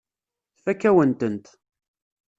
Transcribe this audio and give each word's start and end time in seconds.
Tfakk-awen-tent. 0.55 1.45